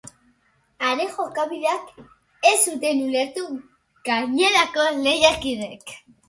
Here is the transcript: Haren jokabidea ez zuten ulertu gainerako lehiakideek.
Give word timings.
Haren 0.85 1.09
jokabidea 1.17 1.73
ez 2.53 2.55
zuten 2.69 3.03
ulertu 3.09 3.45
gainerako 4.09 4.89
lehiakideek. 5.05 5.97